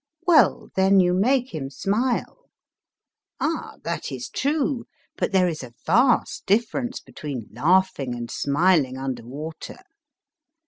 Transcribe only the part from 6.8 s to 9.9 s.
between laughing and smiling under water.